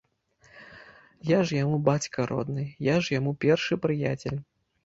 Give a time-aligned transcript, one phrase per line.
[1.31, 4.39] Я ж яму бацька родны, я ж яму першы прыяцель.